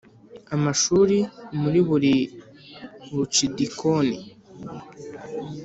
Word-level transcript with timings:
amashuri 0.55 1.17
muri 1.61 1.79
buri 1.87 2.13
bucidikoni 3.13 4.17